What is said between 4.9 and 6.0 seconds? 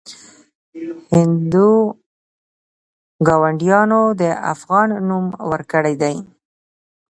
نوم ورکړی